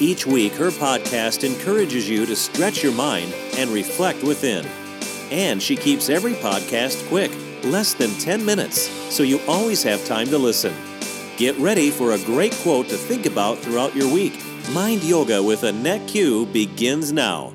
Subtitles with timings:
[0.00, 4.64] Each week, her podcast encourages you to stretch your mind and reflect within.
[5.32, 7.32] And she keeps every podcast quick,
[7.64, 10.72] less than 10 minutes, so you always have time to listen.
[11.36, 14.40] Get ready for a great quote to think about throughout your week.
[14.72, 17.52] Mind Yoga with Annette Q begins now.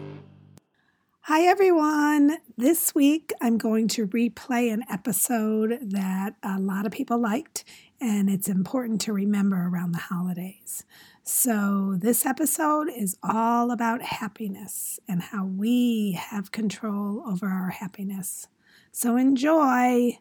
[1.22, 2.40] Hi, everyone.
[2.58, 7.64] This week I'm going to replay an episode that a lot of people liked,
[8.00, 10.84] and it's important to remember around the holidays.
[11.24, 18.48] So, this episode is all about happiness and how we have control over our happiness.
[18.92, 20.20] So, enjoy,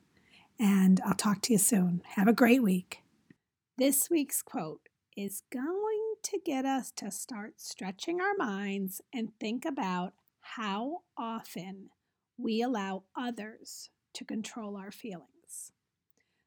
[0.58, 2.00] and I'll talk to you soon.
[2.14, 3.02] Have a great week.
[3.77, 9.67] This week's quote is going to get us to start stretching our minds and think
[9.67, 11.91] about how often
[12.43, 15.73] we allow others to control our feelings.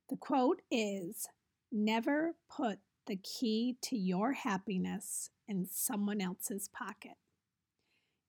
[0.09, 1.27] The quote is
[1.71, 7.17] Never put the key to your happiness in someone else's pocket.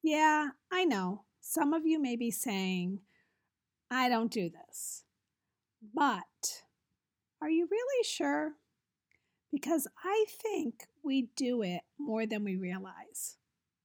[0.02, 1.24] Yeah, I know.
[1.40, 3.00] Some of you may be saying,
[3.90, 5.04] I don't do this.
[5.94, 6.64] But
[7.40, 8.54] are you really sure?
[9.52, 13.36] Because I think we do it more than we realize,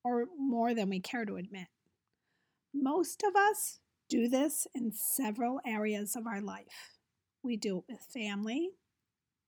[0.04, 1.68] or more than we care to admit.
[2.74, 6.98] Most of us do this in several areas of our life.
[7.44, 8.72] We do it with family,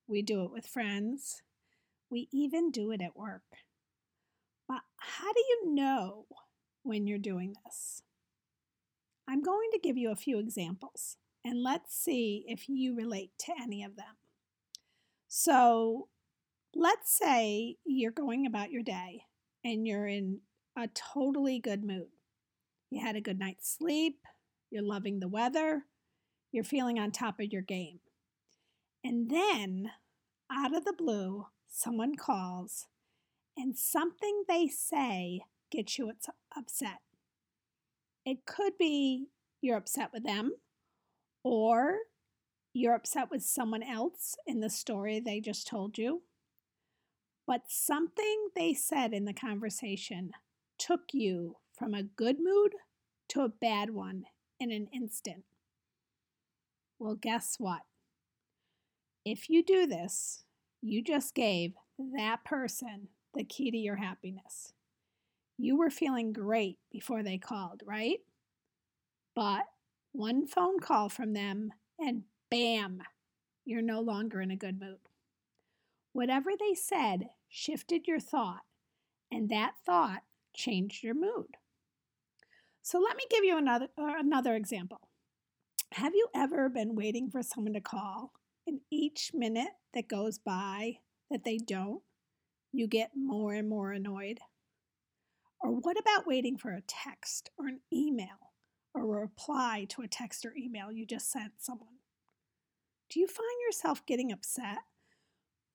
[0.07, 1.41] we do it with friends.
[2.09, 3.41] We even do it at work.
[4.67, 6.27] But how do you know
[6.83, 8.03] when you're doing this?
[9.27, 13.53] I'm going to give you a few examples and let's see if you relate to
[13.59, 14.15] any of them.
[15.27, 16.09] So,
[16.75, 19.23] let's say you're going about your day
[19.63, 20.41] and you're in
[20.77, 22.09] a totally good mood.
[22.93, 24.19] You had a good night's sleep,
[24.69, 25.85] you're loving the weather,
[26.51, 28.01] you're feeling on top of your game.
[29.03, 29.89] And then,
[30.51, 32.85] out of the blue, someone calls
[33.57, 36.11] and something they say gets you
[36.55, 36.99] upset.
[38.27, 39.29] It could be
[39.59, 40.51] you're upset with them,
[41.43, 41.95] or
[42.73, 46.21] you're upset with someone else in the story they just told you.
[47.47, 50.33] But something they said in the conversation
[50.77, 52.73] took you from a good mood
[53.29, 54.25] to a bad one
[54.59, 55.43] in an instant.
[56.99, 57.81] Well, guess what?
[59.25, 60.43] If you do this,
[60.81, 61.73] you just gave
[62.15, 64.73] that person the key to your happiness.
[65.57, 68.19] You were feeling great before they called, right?
[69.35, 69.63] But
[70.11, 73.01] one phone call from them, and bam,
[73.65, 74.99] you're no longer in a good mood.
[76.11, 78.61] Whatever they said shifted your thought,
[79.31, 80.23] and that thought
[80.53, 81.57] changed your mood.
[82.85, 84.99] So let me give you another, uh, another example.
[85.93, 88.33] Have you ever been waiting for someone to call
[88.67, 90.97] and each minute that goes by
[91.31, 92.01] that they don't,
[92.73, 94.39] you get more and more annoyed?
[95.61, 98.51] Or what about waiting for a text or an email
[98.93, 101.99] or a reply to a text or email you just sent someone?
[103.09, 104.79] Do you find yourself getting upset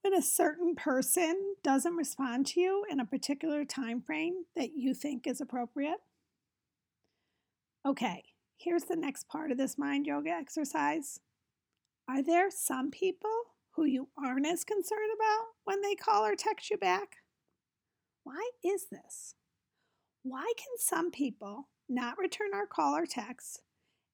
[0.02, 4.92] when a certain person doesn't respond to you in a particular time frame that you
[4.92, 6.00] think is appropriate?
[7.88, 8.22] Okay,
[8.58, 11.20] here's the next part of this mind yoga exercise.
[12.06, 13.30] Are there some people
[13.76, 17.16] who you aren't as concerned about when they call or text you back?
[18.24, 19.36] Why is this?
[20.22, 23.62] Why can some people not return our call or text,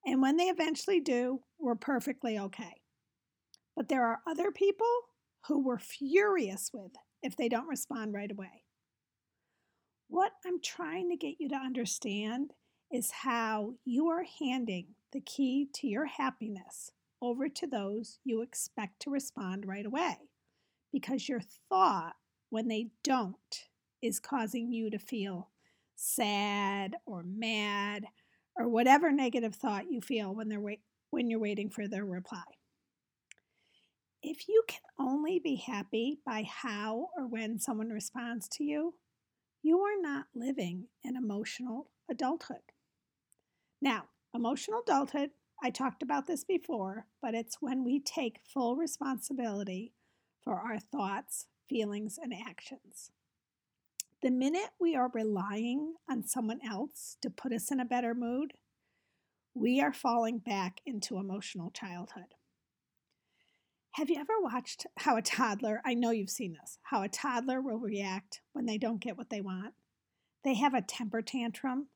[0.05, 2.81] and when they eventually do, we're perfectly okay?
[3.75, 4.87] But there are other people
[5.49, 8.63] who we're furious with if they don't respond right away.
[10.07, 12.51] What I'm trying to get you to understand
[12.91, 16.91] is how you are handing the key to your happiness
[17.21, 20.17] over to those you expect to respond right away
[20.91, 22.13] because your thought,
[22.49, 23.35] when they don't,
[24.01, 25.49] is causing you to feel
[25.95, 28.05] sad or mad
[28.57, 32.43] or whatever negative thought you feel when they're wait- when you're waiting for their reply.
[34.21, 38.95] If you can only be happy by how or when someone responds to you,
[39.61, 42.71] you are not living an emotional adulthood.
[43.85, 45.29] Now, emotional adulthood
[45.63, 49.93] I talked about this before, but it's when we take full responsibility
[50.43, 53.11] for our thoughts, feelings, and actions.
[54.23, 58.53] The minute we are relying on someone else to put us in a better mood,
[59.53, 62.33] we are falling back into emotional childhood.
[63.91, 67.61] Have you ever watched how a toddler, I know you've seen this, how a toddler
[67.61, 69.75] will react when they don't get what they want?
[70.43, 71.87] They have a temper tantrum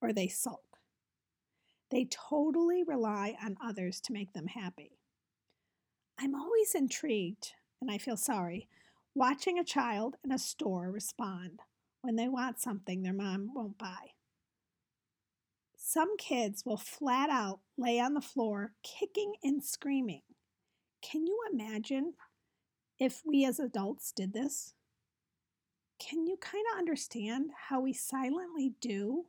[0.00, 0.73] or they sulk.
[1.94, 4.98] They totally rely on others to make them happy.
[6.18, 8.66] I'm always intrigued, and I feel sorry,
[9.14, 11.60] watching a child in a store respond
[12.02, 14.10] when they want something their mom won't buy.
[15.76, 20.22] Some kids will flat out lay on the floor, kicking and screaming.
[21.00, 22.14] Can you imagine
[22.98, 24.74] if we as adults did this?
[26.00, 29.26] Can you kind of understand how we silently do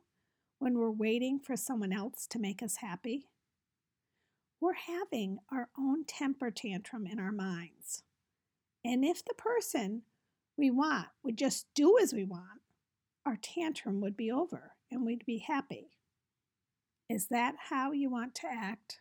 [0.58, 3.28] when we're waiting for someone else to make us happy?
[4.60, 8.02] We're having our own temper tantrum in our minds.
[8.84, 10.02] And if the person
[10.56, 12.60] we want would just do as we want,
[13.26, 15.90] our tantrum would be over and we'd be happy.
[17.08, 19.00] Is that how you want to act?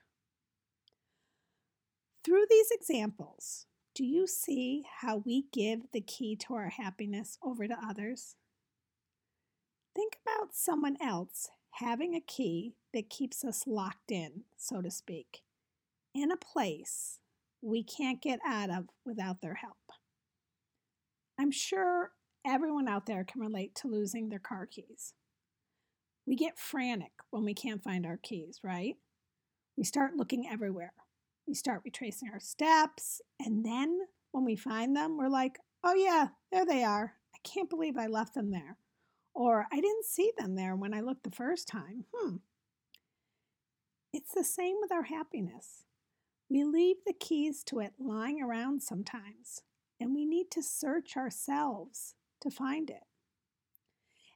[2.23, 7.67] Through these examples, do you see how we give the key to our happiness over
[7.67, 8.35] to others?
[9.95, 15.41] Think about someone else having a key that keeps us locked in, so to speak,
[16.13, 17.19] in a place
[17.61, 19.77] we can't get out of without their help.
[21.39, 22.11] I'm sure
[22.45, 25.13] everyone out there can relate to losing their car keys.
[26.27, 28.95] We get frantic when we can't find our keys, right?
[29.77, 30.93] We start looking everywhere.
[31.47, 33.99] We start retracing our steps, and then
[34.31, 37.13] when we find them, we're like, oh yeah, there they are.
[37.33, 38.77] I can't believe I left them there.
[39.35, 42.05] Or I didn't see them there when I looked the first time.
[42.15, 42.37] Hmm.
[44.13, 45.83] It's the same with our happiness.
[46.49, 49.61] We leave the keys to it lying around sometimes,
[49.99, 53.03] and we need to search ourselves to find it.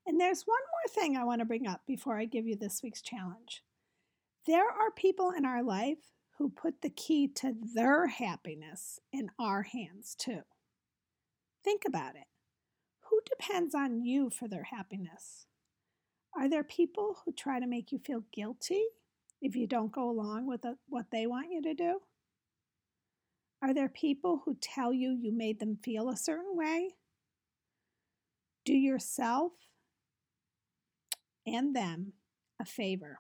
[0.06, 2.82] And there's one more thing I want to bring up before I give you this
[2.84, 3.64] week's challenge.
[4.48, 9.62] There are people in our life who put the key to their happiness in our
[9.62, 10.42] hands too.
[11.64, 12.29] Think about it.
[13.20, 15.46] Who depends on you for their happiness?
[16.38, 18.82] Are there people who try to make you feel guilty
[19.42, 22.00] if you don't go along with what they want you to do?
[23.62, 26.92] Are there people who tell you you made them feel a certain way?
[28.64, 29.52] Do yourself
[31.46, 32.14] and them
[32.58, 33.20] a favor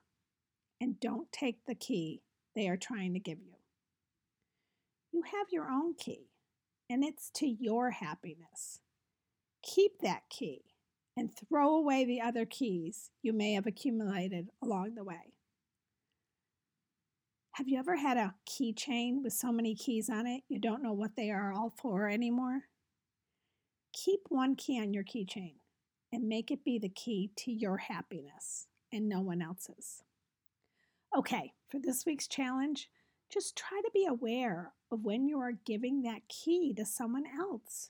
[0.80, 2.22] and don't take the key
[2.56, 3.56] they are trying to give you.
[5.12, 6.30] You have your own key,
[6.90, 8.80] and it's to your happiness.
[9.64, 10.64] Keep that key
[11.18, 15.34] and throw away the other keys you may have accumulated along the way.
[17.54, 20.94] Have you ever had a keychain with so many keys on it you don't know
[20.94, 22.62] what they are all for anymore?
[23.94, 25.56] Keep one key on your keychain
[26.14, 30.04] and make it be the key to your happiness and no one else's.
[31.16, 32.90] Okay, for this week's challenge,
[33.32, 37.90] just try to be aware of when you are giving that key to someone else.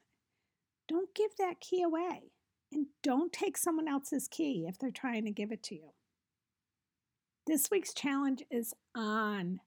[0.90, 2.32] Don't give that key away
[2.72, 5.90] and don't take someone else's key if they're trying to give it to you.
[7.46, 9.60] This week's challenge is on.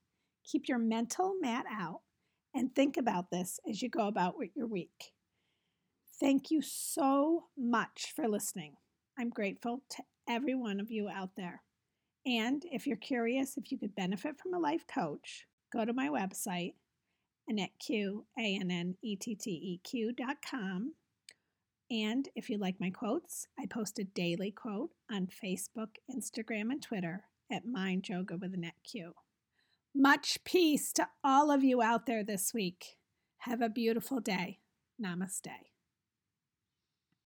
[0.45, 2.01] Keep your mental mat out
[2.53, 5.13] and think about this as you go about with your week.
[6.19, 8.75] Thank you so much for listening.
[9.17, 11.63] I'm grateful to every one of you out there.
[12.25, 16.09] And if you're curious if you could benefit from a life coach, go to my
[16.09, 16.73] website,
[17.49, 20.93] AnnetteQ, A-N-N-E-T-T-E-Q.com.
[21.91, 26.81] And if you like my quotes, I post a daily quote on Facebook, Instagram, and
[26.81, 29.13] Twitter at Mind Yoga with Annette Q.
[29.95, 32.97] Much peace to all of you out there this week.
[33.39, 34.59] Have a beautiful day.
[35.03, 35.72] Namaste.